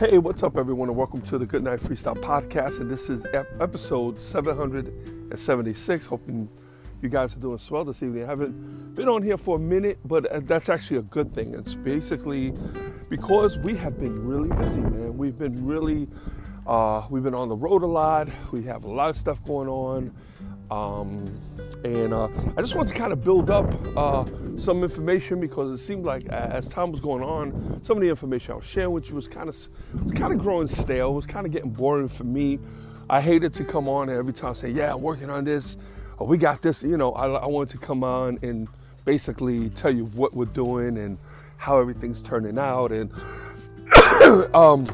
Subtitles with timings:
[0.00, 2.80] Hey, what's up, everyone, and welcome to the Good Night Freestyle Podcast.
[2.80, 3.26] And this is
[3.60, 6.06] episode 776.
[6.06, 6.48] Hoping
[7.02, 8.24] you guys are doing swell this evening.
[8.24, 11.52] I haven't been on here for a minute, but uh, that's actually a good thing.
[11.52, 12.54] It's basically
[13.10, 15.18] because we have been really busy, man.
[15.18, 16.08] We've been really,
[16.66, 18.26] uh, we've been on the road a lot.
[18.52, 20.14] We have a lot of stuff going on.
[20.70, 21.26] Um,
[21.84, 24.24] and uh, I just want to kind of build up uh,
[24.58, 28.52] some information because it seemed like as time was going on, some of the information
[28.52, 29.56] I was sharing with you was kind of
[30.02, 31.10] was kind of growing stale.
[31.10, 32.58] It was kind of getting boring for me.
[33.08, 35.76] I hated to come on and every time I say, "Yeah, I'm working on this,"
[36.18, 38.68] or "We got this." You know, I, I wanted to come on and
[39.04, 41.18] basically tell you what we're doing and
[41.56, 42.92] how everything's turning out.
[42.92, 43.12] And
[44.54, 44.86] um,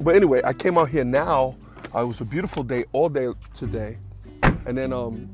[0.00, 1.56] but anyway, I came out here now.
[1.94, 3.98] Uh, it was a beautiful day all day today,
[4.66, 5.28] and then um,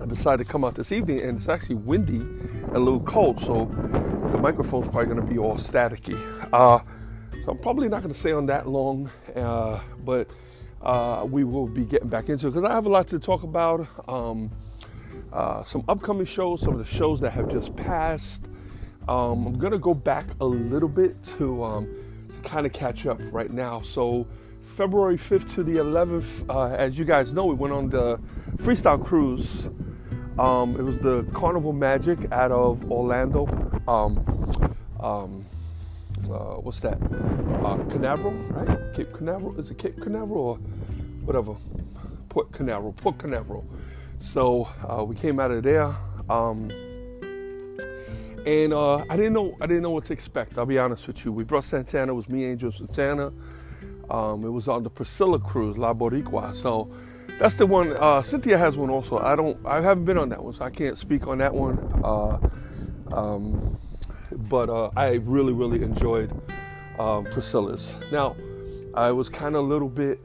[0.00, 3.40] I decided to come out this evening, and it's actually windy and a little cold,
[3.40, 3.66] so
[4.32, 6.18] the microphone's probably going to be all staticky.
[6.52, 6.80] Uh,
[7.44, 10.28] so I'm probably not going to stay on that long, uh, but
[10.82, 13.42] uh, we will be getting back into it because I have a lot to talk
[13.42, 13.86] about.
[14.08, 14.50] Um,
[15.32, 18.46] uh, some upcoming shows, some of the shows that have just passed.
[19.08, 21.88] Um, I'm going to go back a little bit to, um,
[22.28, 23.80] to kind of catch up right now.
[23.82, 24.26] So
[24.64, 28.18] February 5th to the 11th, uh, as you guys know, we went on the
[28.56, 29.68] freestyle cruise.
[30.38, 33.46] Um, it was the Carnival Magic out of Orlando.
[33.86, 34.18] Um,
[35.00, 35.44] um,
[36.24, 36.98] uh, what's that?
[37.64, 38.94] Uh, Canaveral, right?
[38.94, 39.58] Cape Canaveral?
[39.60, 40.56] Is it Cape Canaveral or
[41.24, 41.54] whatever?
[42.28, 43.64] Port Canaveral, Port Canaveral.
[44.18, 45.94] So uh, we came out of there,
[46.28, 46.68] um,
[48.44, 50.58] and uh, I didn't know I didn't know what to expect.
[50.58, 51.30] I'll be honest with you.
[51.30, 52.12] We brought Santana.
[52.12, 53.32] It was me, Angel Santana.
[54.10, 56.54] Um, it was on the Priscilla cruise, La Boricua.
[56.56, 56.88] So
[57.38, 57.92] that's the one.
[57.92, 59.18] Uh, Cynthia has one also.
[59.18, 59.58] I don't.
[59.64, 61.78] I haven't been on that one, so I can't speak on that one.
[62.04, 62.38] Uh,
[63.12, 63.78] um,
[64.30, 66.30] but uh, I really, really enjoyed
[66.98, 67.94] um, Priscilla's.
[68.10, 68.36] Now,
[68.94, 70.20] I was kind of a little bit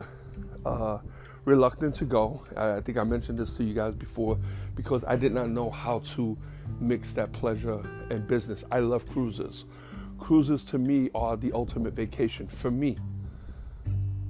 [0.66, 1.00] uh,
[1.46, 2.44] reluctant to go.
[2.56, 4.38] I think I mentioned this to you guys before
[4.76, 6.38] because I did not know how to
[6.80, 8.64] mix that pleasure and business.
[8.72, 9.66] I love cruises.
[10.20, 12.98] Cruises to me are the ultimate vacation for me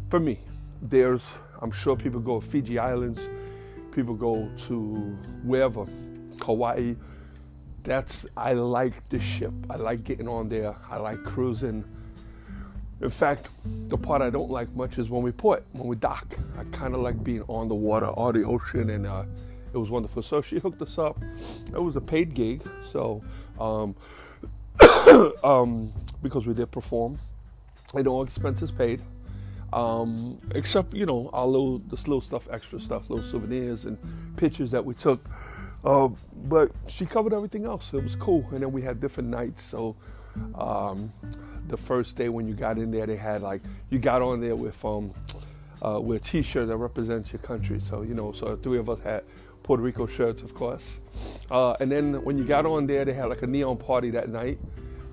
[0.09, 0.39] for me,
[0.81, 3.27] there's, I'm sure people go to Fiji Islands,
[3.91, 4.75] people go to
[5.43, 5.85] wherever,
[6.41, 6.95] Hawaii.
[7.83, 9.51] That's, I like the ship.
[9.69, 10.75] I like getting on there.
[10.89, 11.83] I like cruising.
[13.01, 13.49] In fact,
[13.87, 16.27] the part I don't like much is when we port, when we dock.
[16.57, 19.23] I kind of like being on the water or the ocean, and uh,
[19.73, 20.21] it was wonderful.
[20.21, 21.17] So she hooked us up.
[21.73, 22.61] It was a paid gig,
[22.91, 23.23] so
[23.59, 23.95] um,
[25.43, 27.19] um, because we did perform,
[27.93, 29.01] and all expenses paid.
[29.71, 33.97] Um, except you know our little this little stuff, extra stuff, little souvenirs and
[34.37, 35.21] pictures that we took.
[35.83, 36.09] Uh,
[36.45, 37.93] but she covered everything else.
[37.93, 39.63] It was cool, and then we had different nights.
[39.63, 39.95] So
[40.55, 41.11] um,
[41.67, 44.55] the first day when you got in there, they had like you got on there
[44.55, 45.13] with um,
[45.85, 47.79] uh, with a T-shirt that represents your country.
[47.79, 49.23] So you know, so three of us had
[49.63, 50.97] Puerto Rico shirts, of course.
[51.51, 54.29] Uh, and then when you got on there, they had like a neon party that
[54.29, 54.57] night.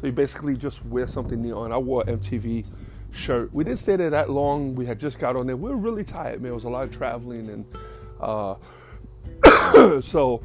[0.00, 1.72] So you basically just wear something neon.
[1.72, 2.64] I wore MTV
[3.16, 3.52] shirt.
[3.52, 4.74] We didn't stay there that long.
[4.74, 5.56] We had just got on there.
[5.56, 6.52] We were really tired, man.
[6.52, 7.64] It was a lot of traveling, and
[8.20, 10.42] uh, so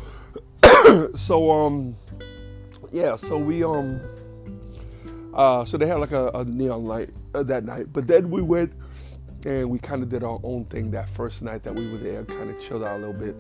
[1.18, 1.96] so um
[2.92, 3.16] yeah.
[3.16, 4.00] So we um
[5.34, 8.42] uh so they had like a, a neon light uh, that night, but then we
[8.42, 8.74] went
[9.46, 12.24] and we kind of did our own thing that first night that we were there.
[12.26, 13.36] Kind of chilled out a little bit.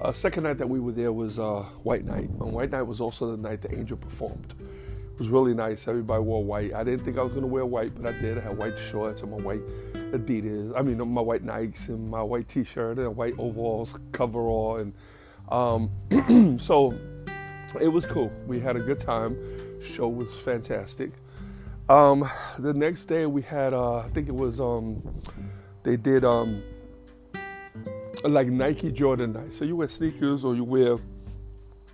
[0.00, 2.28] Uh, second night that we were there was uh, White Night.
[2.28, 4.54] And White Night was also the night that Angel performed
[5.22, 5.86] was really nice.
[5.86, 6.74] Everybody wore white.
[6.74, 8.38] I didn't think I was to wear white, but I did.
[8.38, 9.60] I had white shorts and my white
[10.10, 10.76] Adidas.
[10.76, 14.92] I mean, my white Nikes and my white T-shirt and white overalls, coverall, and
[15.48, 16.98] um, so
[17.80, 18.32] it was cool.
[18.48, 19.36] We had a good time.
[19.94, 21.12] Show was fantastic.
[21.88, 22.28] Um,
[22.58, 25.00] the next day we had, uh, I think it was, um,
[25.84, 26.64] they did um,
[28.24, 29.54] like Nike Jordan night.
[29.54, 30.96] So you wear sneakers or you wear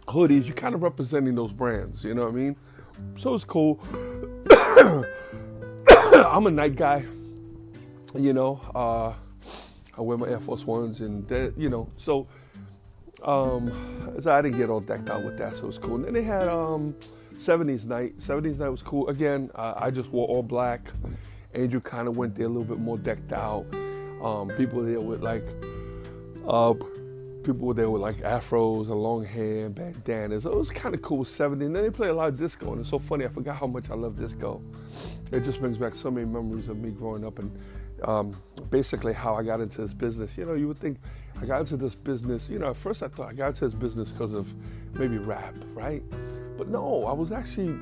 [0.06, 0.46] hoodies.
[0.46, 2.06] You're kind of representing those brands.
[2.06, 2.56] You know what I mean?
[3.16, 3.80] So it's cool.
[6.12, 7.04] I'm a night guy,
[8.14, 8.60] you know.
[8.74, 9.12] Uh,
[9.96, 11.88] I wear my Air Force Ones, and that, you know.
[11.96, 12.26] So
[13.22, 15.96] um, so I didn't get all decked out with that, so it was cool.
[15.96, 16.94] And then they had um,
[17.34, 18.18] 70s night.
[18.18, 19.08] 70s night was cool.
[19.08, 20.80] Again, uh, I just wore all black.
[21.54, 23.66] Andrew kind of went there a little bit more decked out.
[24.22, 25.44] Um, people there with like,
[26.46, 26.74] uh,
[27.54, 30.44] people there with like afros and long hair and bandanas.
[30.44, 31.24] It was kind of cool.
[31.24, 31.52] 70s.
[31.52, 33.24] And then they play a lot of disco, and it's so funny.
[33.24, 34.60] I forgot how much I love disco.
[35.32, 37.50] It just brings back so many memories of me growing up and
[38.04, 38.36] um,
[38.70, 40.36] basically how I got into this business.
[40.36, 40.98] You know, you would think
[41.40, 42.50] I got into this business.
[42.50, 44.52] You know, at first I thought I got into this business because of
[44.94, 46.02] maybe rap, right?
[46.58, 47.78] But no, I was actually,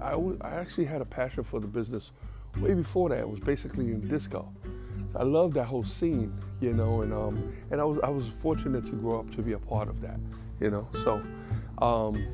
[0.00, 2.10] I, w- I actually had a passion for the business
[2.58, 3.18] way before that.
[3.18, 4.52] It was basically in disco.
[5.16, 8.84] I love that whole scene, you know, and um, and I was I was fortunate
[8.86, 10.18] to grow up to be a part of that,
[10.60, 10.88] you know.
[11.04, 11.22] So,
[11.78, 12.24] um,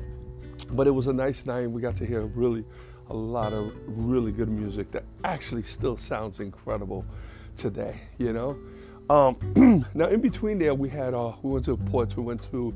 [0.71, 1.69] but it was a nice night.
[1.69, 2.65] We got to hear really
[3.09, 7.05] a lot of really good music that actually still sounds incredible
[7.55, 8.57] today, you know.
[9.09, 12.15] Um, now, in between there, we had uh, we went to ports.
[12.15, 12.73] We went to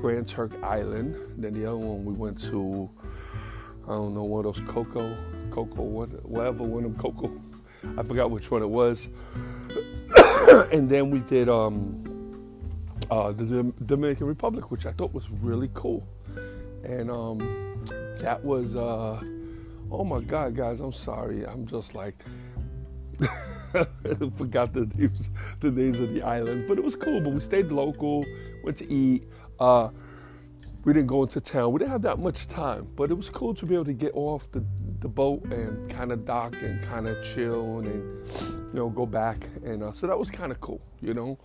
[0.00, 1.16] Grand Turk Island.
[1.36, 2.90] Then the other one we went to,
[3.84, 5.16] I don't know what else, Coco,
[5.50, 7.30] Coco, what, whatever one of them, Coco.
[7.96, 9.08] I forgot which one it was.
[10.72, 12.04] and then we did um,
[13.10, 16.06] uh, the Dominican Republic, which I thought was really cool.
[16.84, 17.38] And um,
[18.18, 19.20] that was, uh,
[19.90, 21.46] oh my God, guys, I'm sorry.
[21.46, 22.14] I'm just like.
[24.36, 25.28] forgot the names,
[25.60, 27.20] the names of the islands, but it was cool.
[27.20, 28.24] But we stayed local,
[28.62, 29.28] went to eat.
[29.60, 29.90] Uh,
[30.88, 31.70] we didn't go into town.
[31.72, 34.12] We didn't have that much time, but it was cool to be able to get
[34.14, 34.64] off the,
[35.00, 39.46] the boat and kind of dock and kind of chill and you know go back.
[39.62, 41.38] And uh, so that was kind of cool, you know.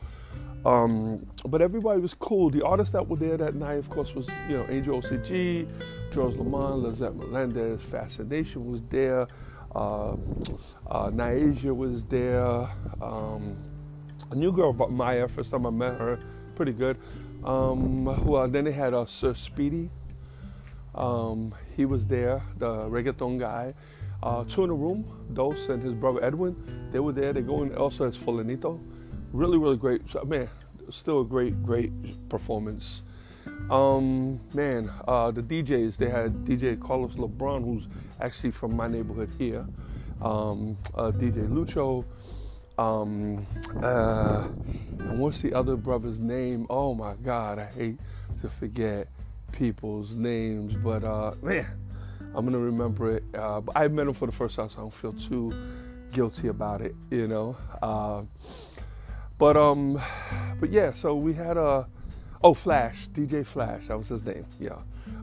[0.66, 2.52] Um, but everybody was cool.
[2.52, 5.68] The artists that were there that night, of course, was you know Angel OCG,
[6.14, 9.28] George Lamond, Lizette Melendez, Fascination was there.
[9.76, 10.14] Uh,
[10.88, 12.70] uh, Niasia was there.
[13.02, 13.58] Um,
[14.32, 16.18] a new girl, Maya, first time I met her,
[16.56, 16.98] pretty good.
[17.46, 19.90] Um, well, then they had uh, Sir Speedy.
[20.96, 23.74] Um, he was there, the reggaeton guy.
[24.22, 25.04] Uh, two in the room,
[25.34, 26.56] Dos and his brother Edwin,
[26.94, 27.34] they were there.
[27.34, 28.80] They go in also as Fulanito.
[29.34, 30.02] Really, really great.
[30.26, 30.48] Man,
[30.90, 31.92] still a great, great
[32.30, 33.04] performance.
[33.70, 37.88] Um, man, uh, the DJs, they had DJ Carlos LeBron, who's
[38.22, 39.66] actually from my neighborhood here,
[40.22, 42.06] um, uh, DJ Lucho,
[42.78, 43.46] um,
[43.82, 44.48] uh,
[45.00, 46.66] and what's the other brother's name?
[46.70, 47.98] Oh my God, I hate
[48.42, 49.08] to forget
[49.52, 51.68] people's names, but uh, man,
[52.36, 53.24] I'm gonna remember it.
[53.34, 55.54] Uh, I met him for the first time, so I don't feel too
[56.12, 57.56] guilty about it, you know.
[57.82, 58.24] Uh,
[59.38, 60.02] but um,
[60.60, 61.88] but yeah, so we had a
[62.44, 64.46] oh Flash, DJ Flash, that was his name.
[64.60, 64.78] Yeah,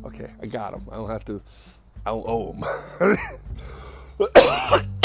[0.05, 0.87] okay, I got him.
[0.91, 1.41] I don't have to.
[2.07, 3.19] I don't owe him.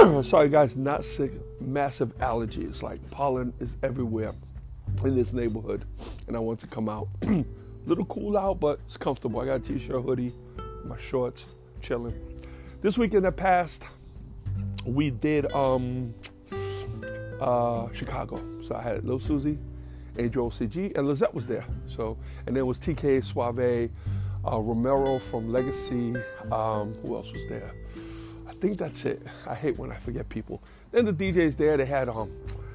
[0.22, 1.32] Sorry, guys, not sick.
[1.60, 2.82] Massive allergies.
[2.82, 4.32] Like pollen is everywhere
[5.04, 5.84] in this neighborhood,
[6.26, 7.08] and I want to come out.
[7.86, 9.40] Little cool out, but it's comfortable.
[9.40, 10.32] I got a t-shirt, hoodie,
[10.84, 11.44] my shorts,
[11.82, 12.14] chilling.
[12.80, 13.84] This weekend that passed,
[14.86, 16.14] we did um,
[17.40, 18.42] uh, Chicago.
[18.66, 19.58] So I had Lil Suzy,
[20.18, 21.64] Angel OCG, and Lizette was there.
[21.94, 23.90] So, and then was TK Suave,
[24.46, 26.14] uh, Romero from Legacy.
[26.52, 27.72] Um, who else was there?
[28.60, 29.22] I think that's it.
[29.46, 30.60] I hate when I forget people.
[30.90, 32.30] Then the DJs there, they had um,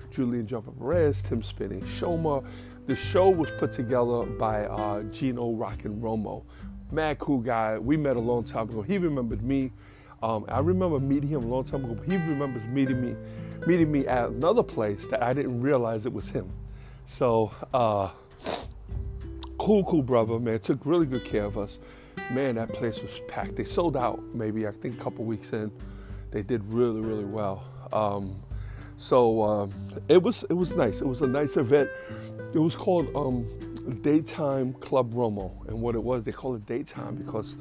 [0.09, 2.43] Julian Jumper Perez, Tim Spinning, Shoma.
[2.87, 6.43] The show was put together by uh, Gino Rockin' Romo.
[6.91, 7.77] Mad cool guy.
[7.77, 8.81] We met a long time ago.
[8.81, 9.69] He remembered me.
[10.23, 13.15] Um, I remember meeting him a long time ago, he remembers meeting me,
[13.67, 16.49] meeting me at another place that I didn't realize it was him.
[17.05, 18.09] So, uh,
[19.59, 20.57] cool, cool brother, man.
[20.61, 21.77] Took really good care of us.
[22.32, 23.55] Man, that place was packed.
[23.55, 25.72] They sold out maybe, I think, a couple weeks in.
[26.32, 27.63] They did really, really well.
[27.94, 28.36] Um,
[28.98, 29.74] so um,
[30.08, 31.01] it was it was nice.
[31.01, 31.89] It was a nice event.
[32.53, 33.46] It was called um,
[34.01, 37.55] Daytime Club Romo, and what it was, they call it daytime because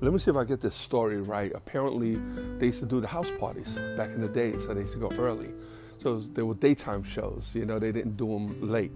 [0.00, 1.52] let me see if I get this story right.
[1.54, 2.14] Apparently,
[2.58, 4.98] they used to do the house parties back in the day, so they used to
[4.98, 5.50] go early.
[6.02, 8.92] So there were daytime shows, you know, they didn't do them late.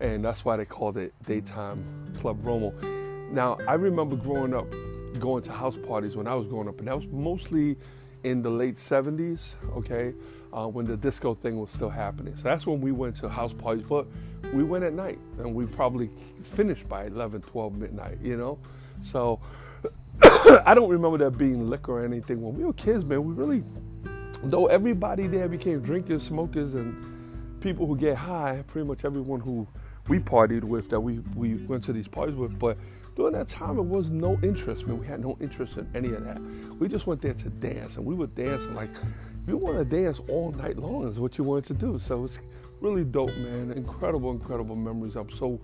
[0.00, 1.84] And that's why they called it Daytime
[2.20, 2.97] Club Romo.
[3.30, 4.66] Now, I remember growing up,
[5.20, 7.76] going to house parties when I was growing up, and that was mostly
[8.24, 10.14] in the late 70s, okay,
[10.52, 12.34] uh, when the disco thing was still happening.
[12.36, 14.06] So that's when we went to house parties, but
[14.52, 16.10] we went at night, and we probably
[16.42, 18.58] finished by 11, 12 midnight, you know?
[19.02, 19.40] So
[20.64, 22.42] I don't remember there being liquor or anything.
[22.42, 23.62] When we were kids, man, we really
[24.44, 29.66] though everybody there became drinkers, smokers, and people who get high, pretty much everyone who
[30.08, 32.76] we partied with that we, we went to these parties with, but
[33.18, 35.00] during that time it was no interest, man.
[35.00, 36.40] We had no interest in any of that.
[36.78, 38.90] We just went there to dance and we were dancing like
[39.48, 41.98] you want to dance all night long is what you wanted to do.
[41.98, 42.38] So it's
[42.80, 43.72] really dope, man.
[43.72, 45.16] Incredible, incredible memories.
[45.16, 45.60] I'm so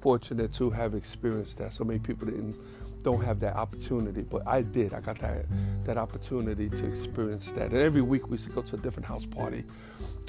[0.00, 1.74] fortunate to have experienced that.
[1.74, 2.56] So many people didn't
[3.04, 4.94] don't have that opportunity, but I did.
[4.94, 5.44] I got that
[5.84, 7.70] that opportunity to experience that.
[7.70, 9.62] And every week we used to go to a different house party.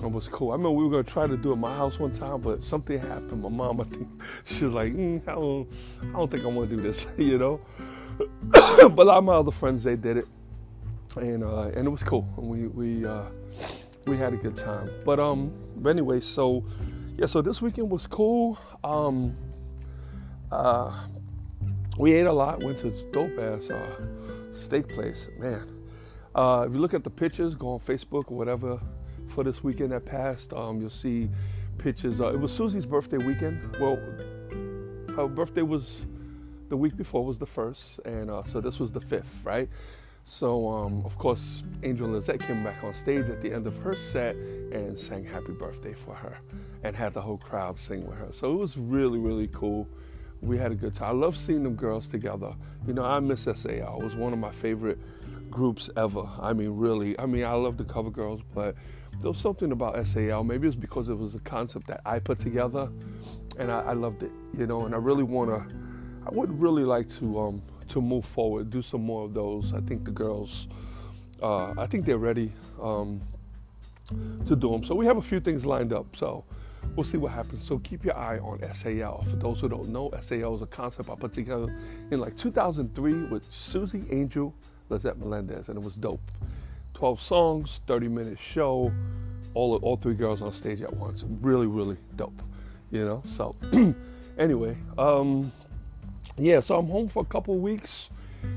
[0.03, 0.51] It was cool.
[0.51, 2.61] I remember we were gonna try to do it at my house one time, but
[2.61, 3.41] something happened.
[3.41, 4.07] My mom, I think,
[4.45, 5.67] she was like, mm, I, don't,
[6.01, 7.61] I don't think I want to do this, you know.
[8.43, 10.27] but a lot of my other friends, they did it,
[11.15, 12.27] and uh, and it was cool.
[12.37, 13.23] And we we uh,
[14.05, 14.89] we had a good time.
[15.05, 16.65] But um, but anyway, so
[17.17, 18.59] yeah, so this weekend was cool.
[18.83, 19.35] Um,
[20.51, 21.07] uh,
[21.97, 22.63] we ate a lot.
[22.63, 24.01] Went to dope ass uh,
[24.53, 25.67] steak place, man.
[26.33, 28.79] Uh, if you look at the pictures, go on Facebook or whatever
[29.29, 31.29] for this weekend that passed, um, you'll see
[31.77, 32.19] pictures.
[32.19, 33.59] Uh, it was Suzy's birthday weekend.
[33.79, 33.97] Well,
[35.15, 36.05] her birthday was
[36.69, 39.69] the week before was the first, and uh, so this was the fifth, right?
[40.25, 43.95] So, um, of course, Angel Lizette came back on stage at the end of her
[43.95, 46.37] set and sang happy birthday for her
[46.83, 48.29] and had the whole crowd sing with her.
[48.31, 49.87] So it was really, really cool.
[50.41, 51.09] We had a good time.
[51.09, 52.53] I love seeing them girls together.
[52.85, 53.99] You know, I miss SAL.
[53.99, 54.99] It was one of my favorite
[55.49, 56.27] groups ever.
[56.39, 57.17] I mean, really.
[57.19, 58.75] I mean, I love the cover girls, but
[59.21, 60.43] there was something about SAL.
[60.43, 62.89] Maybe it's because it was a concept that I put together
[63.57, 65.75] and I, I loved it, you know, and I really want to,
[66.27, 69.73] I would really like to um, to move forward, do some more of those.
[69.73, 70.67] I think the girls,
[71.41, 72.51] uh, I think they're ready
[72.81, 73.21] um,
[74.47, 74.83] to do them.
[74.83, 76.15] So we have a few things lined up.
[76.15, 76.43] So
[76.95, 77.63] we'll see what happens.
[77.63, 79.23] So keep your eye on SAL.
[79.23, 81.73] For those who don't know, SAL is a concept I put together
[82.11, 84.53] in like 2003 with Suzy Angel,
[84.89, 86.21] Lizette Melendez, and it was dope.
[86.93, 88.91] 12 songs, 30 minute show,
[89.53, 91.25] all all three girls on stage at once.
[91.41, 92.41] Really, really dope.
[92.91, 93.23] You know.
[93.27, 93.55] So
[94.37, 95.51] anyway, um,
[96.37, 98.09] yeah, so I'm home for a couple weeks,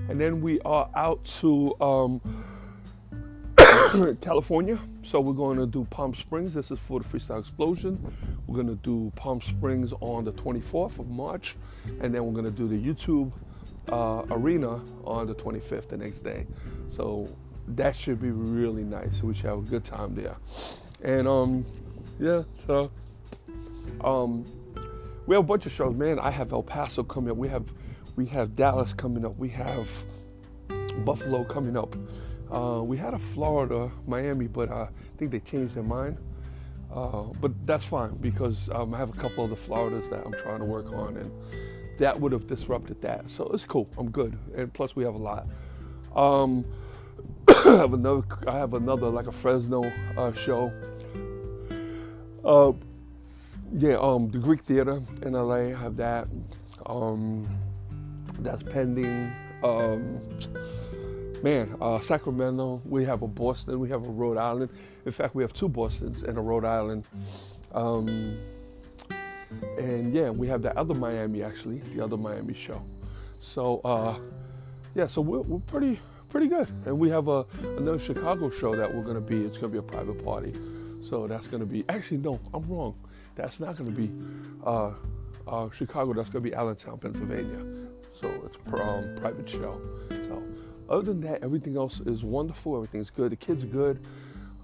[0.08, 2.20] and then we are out to um,
[4.20, 4.78] California.
[5.02, 6.52] So we're going to do Palm Springs.
[6.52, 7.98] This is for the Freestyle Explosion.
[8.46, 11.56] We're going to do Palm Springs on the 24th of March,
[12.00, 13.32] and then we're going to do the YouTube
[13.90, 16.46] uh, Arena on the 25th, the next day.
[16.88, 17.28] So
[17.68, 19.22] that should be really nice.
[19.22, 20.36] We should have a good time there.
[21.02, 21.64] And um,
[22.18, 22.90] yeah, so
[24.02, 24.44] um,
[25.26, 26.18] we have a bunch of shows, man.
[26.18, 27.38] I have El Paso coming up.
[27.38, 27.72] We have
[28.16, 29.36] we have Dallas coming up.
[29.38, 29.90] We have
[31.04, 31.96] Buffalo coming up.
[32.50, 36.16] Uh, we had a Florida, Miami, but uh, I think they changed their mind.
[36.92, 40.32] Uh, but that's fine because um, I have a couple of the Floridas that I'm
[40.32, 41.30] trying to work on, and
[41.98, 43.28] that would have disrupted that.
[43.28, 43.88] So it's cool.
[43.98, 45.46] I'm good, and plus we have a lot.
[46.16, 46.64] Um,
[47.48, 48.22] I have another.
[48.46, 49.84] I have another like a Fresno
[50.16, 50.72] uh, show.
[52.42, 52.72] Uh,
[53.74, 55.56] yeah, um, the Greek Theater in LA.
[55.56, 56.26] I have that.
[56.86, 57.46] Um,
[58.38, 59.30] that's pending.
[61.42, 62.82] Man, uh, Sacramento.
[62.84, 63.78] We have a Boston.
[63.78, 64.70] We have a Rhode Island.
[65.06, 67.04] In fact, we have two Boston's and a Rhode Island.
[67.72, 68.38] Um,
[69.78, 72.82] and yeah, we have that other Miami actually, the other Miami show.
[73.40, 74.18] So uh,
[74.94, 76.68] yeah, so we're, we're pretty pretty good.
[76.86, 79.38] And we have a another Chicago show that we're gonna be.
[79.38, 80.52] It's gonna be a private party.
[81.08, 82.94] So that's gonna be actually no, I'm wrong.
[83.38, 84.10] That's not going to be
[84.66, 84.90] uh,
[85.46, 86.12] uh, Chicago.
[86.12, 87.64] That's going to be Allentown, Pennsylvania.
[88.12, 89.80] So it's a um, private show.
[90.10, 90.42] So
[90.88, 92.76] other than that, everything else is wonderful.
[92.76, 93.32] Everything's good.
[93.32, 94.00] The kids are good.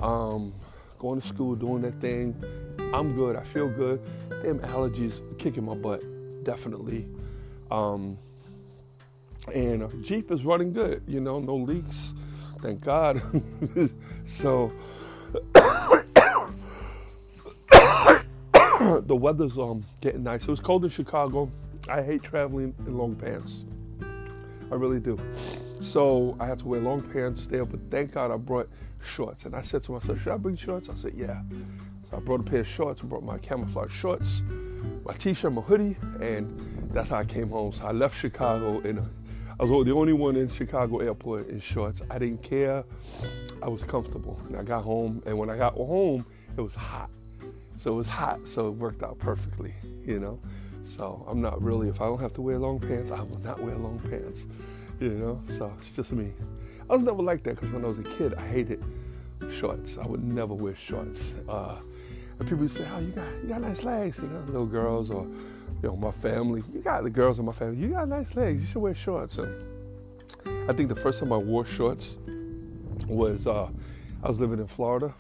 [0.01, 0.53] Um,
[0.99, 2.35] going to school, doing their thing.
[2.95, 3.37] I'm good.
[3.37, 4.01] I feel good.
[4.43, 6.03] Damn allergies kicking my butt,
[6.45, 7.07] definitely.
[7.71, 8.17] Um,
[9.55, 11.03] and Jeep is running good.
[11.07, 12.15] You know, no leaks.
[12.63, 13.21] Thank God.
[14.27, 14.73] so
[19.03, 20.43] the weather's um getting nice.
[20.43, 21.51] It was cold in Chicago.
[21.89, 23.65] I hate traveling in long pants.
[24.71, 25.19] I really do.
[25.85, 28.69] So I had to wear long pants there, but thank God I brought
[29.05, 29.45] shorts.
[29.45, 30.89] And I said to myself, should I bring shorts?
[30.89, 31.43] I said, yeah.
[32.11, 34.43] So I brought a pair of shorts, I brought my camouflage shorts,
[35.05, 37.75] my t-shirt, my hoodie, and that's how I came home.
[37.75, 38.99] So I left Chicago and
[39.61, 42.01] I was the only one in Chicago airport in shorts.
[42.11, 42.83] I didn't care.
[43.63, 44.41] I was comfortable.
[44.49, 46.25] And I got home, and when I got home,
[46.57, 47.11] it was hot.
[47.77, 49.75] So it was hot, so it worked out perfectly,
[50.05, 50.41] you know.
[50.83, 53.61] So I'm not really, if I don't have to wear long pants, I will not
[53.61, 54.47] wear long pants,
[55.01, 55.41] you know.
[55.49, 56.33] So it's just me.
[56.89, 58.83] I was never like that because when I was a kid, I hated
[59.51, 59.99] shorts.
[59.99, 61.33] I would never wear shorts.
[61.49, 61.77] Uh,
[62.39, 65.11] and people would say, "Oh, you got you got nice legs," you know, little girls
[65.11, 66.63] or you know my family.
[66.73, 67.77] You got the girls in my family.
[67.77, 68.61] You got nice legs.
[68.61, 69.39] You should wear shorts.
[69.39, 72.17] And I think the first time I wore shorts
[73.07, 73.69] was uh,
[74.23, 75.13] I was living in Florida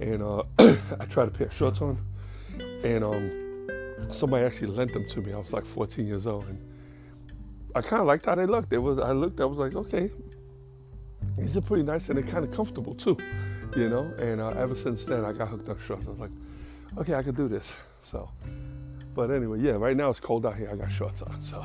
[0.00, 1.98] and uh, I tried a pair of shorts on,
[2.82, 5.32] and um, somebody actually lent them to me.
[5.32, 6.58] I was like 14 years old, and
[7.74, 8.72] I kind of liked how they looked.
[8.72, 10.10] It was I looked, I was like, okay,
[11.36, 13.16] these are pretty nice, and they're kind of comfortable too,
[13.76, 14.04] you know.
[14.18, 16.06] And uh, ever since then, I got hooked on shorts.
[16.06, 16.30] I was like,
[16.98, 17.74] okay, I can do this.
[18.02, 18.28] So,
[19.14, 20.70] but anyway, yeah, right now it's cold out here.
[20.72, 21.40] I got shorts on.
[21.40, 21.64] So,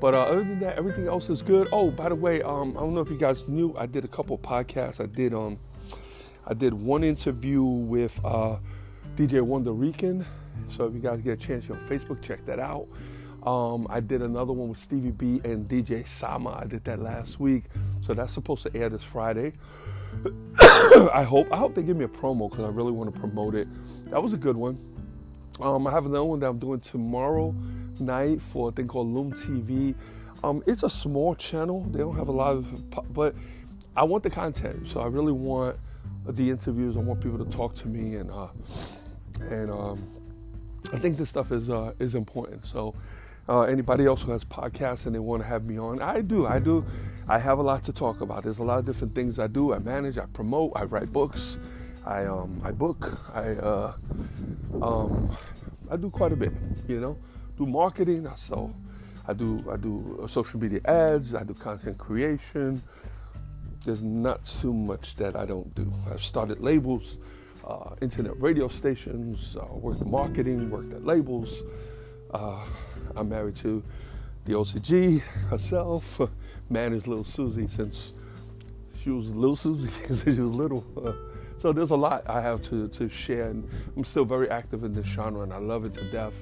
[0.00, 1.68] but uh, other than that, everything else is good.
[1.72, 4.08] Oh, by the way, um, I don't know if you guys knew, I did a
[4.08, 5.02] couple podcasts.
[5.02, 5.58] I did um,
[6.46, 8.56] I did one interview with uh,
[9.16, 10.24] DJ Wonder Rican.
[10.70, 12.86] So if you guys get a chance, on Facebook, check that out.
[13.44, 16.58] Um, I did another one with Stevie B and DJ Sama.
[16.62, 17.64] I did that last week,
[18.04, 19.52] so that's supposed to air this Friday.
[20.60, 21.52] I hope.
[21.52, 23.66] I hope they give me a promo because I really want to promote it.
[24.10, 24.78] That was a good one.
[25.60, 27.54] Um, I have another one that I'm doing tomorrow
[28.00, 29.94] night for a thing called Loom TV.
[30.42, 31.82] Um, it's a small channel.
[31.90, 33.34] They don't have a lot of, but
[33.96, 34.88] I want the content.
[34.88, 35.76] So I really want
[36.26, 36.96] the interviews.
[36.96, 38.48] I want people to talk to me, and uh,
[39.50, 40.02] and um,
[40.92, 42.64] I think this stuff is uh, is important.
[42.64, 42.94] So
[43.48, 46.46] uh, anybody else who has podcasts and they want to have me on, I do.
[46.46, 46.84] I do.
[47.28, 48.42] I have a lot to talk about.
[48.42, 49.72] There's a lot of different things I do.
[49.72, 50.18] I manage.
[50.18, 50.72] I promote.
[50.76, 51.58] I write books.
[52.06, 53.18] I um, I book.
[53.34, 53.92] I uh,
[54.80, 55.36] um,
[55.90, 56.52] I do quite a bit.
[56.88, 57.16] You know,
[57.56, 58.26] do marketing.
[58.26, 58.72] I sell.
[59.26, 61.34] I do I do social media ads.
[61.34, 62.82] I do content creation.
[63.84, 65.90] There's not too much that I don't do.
[66.10, 67.16] I've started labels,
[67.66, 71.62] uh, internet radio stations, uh, worked marketing, worked at labels.
[72.32, 72.64] Uh,
[73.16, 73.82] I'm married to
[74.44, 76.20] the OCG herself,
[76.70, 78.18] managed little Suzy since
[78.98, 80.84] she was little Suzy, since she was little.
[81.58, 84.92] so there's a lot I have to, to share, and I'm still very active in
[84.92, 86.34] this genre, and I love it to death.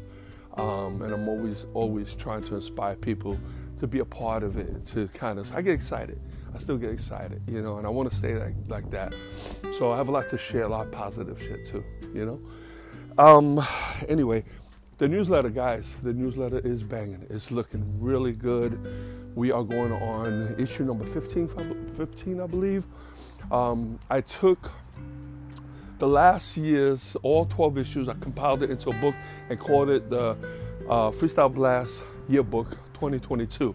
[0.55, 3.39] Um, and I'm always, always trying to inspire people
[3.79, 6.19] to be a part of it, to kind of, I get excited.
[6.55, 9.13] I still get excited, you know, and I want to stay like, like that.
[9.79, 12.41] So I have a lot to share, a lot of positive shit too, you know.
[13.23, 13.63] Um,
[14.09, 14.45] anyway,
[14.99, 17.27] the newsletter, guys, the newsletter is banging.
[17.29, 18.79] It's looking really good.
[19.35, 21.49] We are going on issue number 15,
[21.95, 22.85] 15 I believe.
[23.51, 24.71] Um, I took
[25.99, 29.15] the last year's all 12 issues, I compiled it into a book
[29.51, 30.31] and called it the
[30.89, 33.75] uh, Freestyle Blast Yearbook 2022.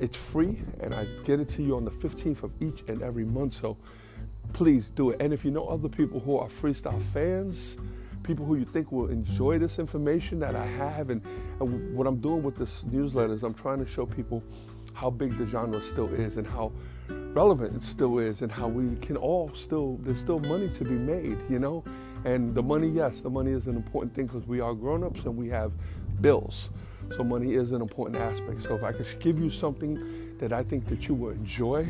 [0.00, 3.24] It's free, and I get it to you on the 15th of each and every
[3.24, 3.60] month.
[3.60, 3.76] So
[4.52, 5.20] please do it.
[5.20, 7.76] And if you know other people who are freestyle fans,
[8.22, 11.22] people who you think will enjoy this information that I have, and,
[11.60, 14.42] and what I'm doing with this newsletter is I'm trying to show people
[14.92, 16.72] how big the genre still is and how
[17.34, 20.90] relevant it still is and how we can all still there's still money to be
[20.90, 21.82] made you know
[22.24, 25.34] and the money yes the money is an important thing because we are grown-ups and
[25.34, 25.72] we have
[26.20, 26.68] bills
[27.16, 30.62] so money is an important aspect so if i could give you something that i
[30.62, 31.88] think that you will enjoy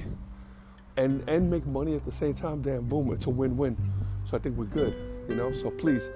[0.96, 3.76] and and make money at the same time damn boom it's a win-win
[4.30, 4.94] so i think we're good
[5.28, 6.08] you know so please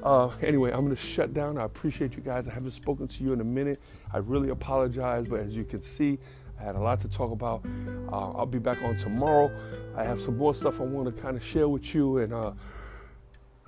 [0.00, 1.58] uh, anyway, I'm going to shut down.
[1.58, 2.46] I appreciate you guys.
[2.46, 3.82] I haven't spoken to you in a minute.
[4.12, 6.20] I really apologize, but as you can see,
[6.58, 7.64] I had a lot to talk about.
[8.10, 9.50] Uh, I'll be back on tomorrow.
[9.96, 12.52] I have some more stuff I want to kind of share with you, and uh,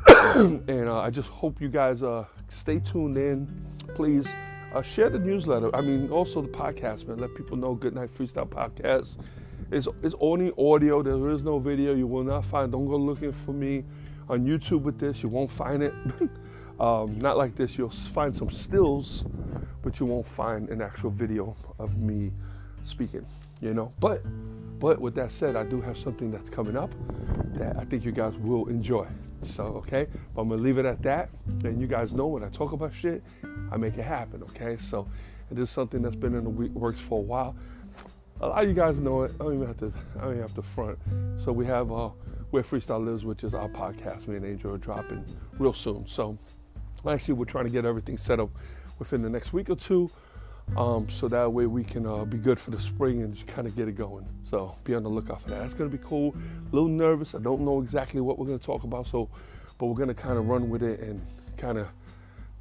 [0.37, 3.49] and uh, I just hope you guys uh, stay tuned in.
[3.95, 4.33] Please
[4.75, 5.75] uh, share the newsletter.
[5.75, 7.19] I mean, also the podcast, man.
[7.19, 9.19] Let people know Good Night Freestyle Podcast.
[9.71, 11.03] It's, it's only audio.
[11.03, 11.95] There is no video.
[11.95, 12.73] You will not find.
[12.73, 13.85] Don't go looking for me
[14.29, 15.23] on YouTube with this.
[15.23, 15.95] You won't find it.
[16.81, 17.79] um, not like this.
[17.79, 19.25] You'll find some stills,
[19.83, 22.33] but you won't find an actual video of me
[22.83, 23.27] speaking,
[23.61, 23.93] you know.
[24.01, 24.23] But
[24.79, 26.93] but with that said, I do have something that's coming up
[27.55, 29.07] that I think you guys will enjoy.
[29.43, 31.31] So okay, but I'm gonna leave it at that.
[31.65, 33.23] And you guys know when I talk about shit,
[33.71, 34.43] I make it happen.
[34.43, 35.09] Okay, so
[35.51, 37.57] it is something that's been in the works for a while.
[38.41, 39.33] A lot of you guys know it.
[39.39, 39.93] I don't even have to.
[40.17, 40.99] I don't even have to front.
[41.45, 42.11] So we have uh,
[42.51, 44.29] where freestyle lives, which is our podcast.
[44.29, 45.25] Me and Angel are dropping
[45.59, 46.07] real soon.
[46.07, 46.39] So
[47.07, 48.51] actually, we're trying to get everything set up
[48.99, 50.11] within the next week or two.
[50.77, 53.67] Um, so that way we can uh, be good for the spring and just kind
[53.67, 54.27] of get it going.
[54.49, 55.61] So be on the lookout for that.
[55.61, 56.35] That's gonna be cool.
[56.35, 57.35] A little nervous.
[57.35, 59.07] I don't know exactly what we're gonna talk about.
[59.07, 59.29] So,
[59.79, 61.21] but we're gonna kind of run with it and
[61.57, 61.89] kind of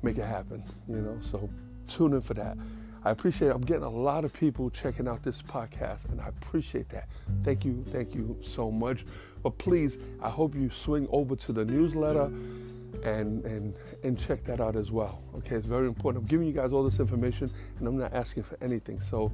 [0.02, 0.64] make it happen.
[0.88, 1.20] You know.
[1.22, 1.50] So
[1.88, 2.58] tune in for that.
[3.04, 3.56] I appreciate it.
[3.56, 7.08] I'm getting a lot of people checking out this podcast, and I appreciate that.
[7.44, 9.06] Thank you, thank you so much.
[9.42, 12.30] But please, I hope you swing over to the newsletter
[13.04, 15.22] and and and check that out as well.
[15.38, 16.24] Okay, it's very important.
[16.24, 19.00] I'm giving you guys all this information, and I'm not asking for anything.
[19.00, 19.32] So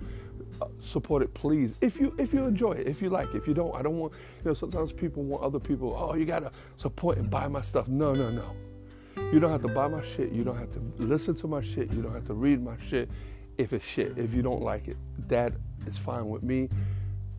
[0.62, 1.76] uh, support it, please.
[1.82, 3.38] If you if you enjoy it, if you like, it.
[3.38, 4.14] if you don't, I don't want.
[4.14, 5.96] You know, sometimes people want other people.
[5.98, 7.88] Oh, you gotta support and buy my stuff.
[7.88, 8.56] No, no, no.
[9.32, 10.32] You don't have to buy my shit.
[10.32, 11.92] You don't have to listen to my shit.
[11.94, 13.10] You don't have to read my shit
[13.58, 14.18] if it's shit.
[14.18, 14.98] If you don't like it,
[15.28, 15.54] that
[15.88, 16.70] is fine with me.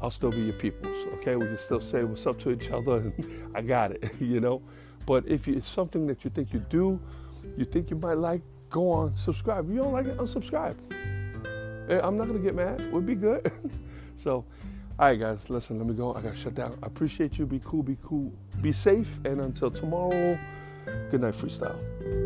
[0.00, 1.36] I'll still be your peoples, okay?
[1.36, 3.12] We can still say what's up to each other,
[3.54, 4.62] I got it, you know?
[5.06, 7.00] But if it's something that you think you do,
[7.56, 9.68] you think you might like, go on, subscribe.
[9.68, 10.76] If you don't like it, unsubscribe.
[11.88, 12.92] Eh, I'm not gonna get mad.
[12.92, 13.50] We'll be good.
[14.16, 14.44] so,
[14.98, 16.14] all right, guys, listen, let me go.
[16.14, 16.76] I gotta shut down.
[16.82, 17.46] I appreciate you.
[17.46, 19.20] Be cool, be cool, be safe.
[19.24, 20.38] And until tomorrow,
[21.10, 22.25] good night, freestyle.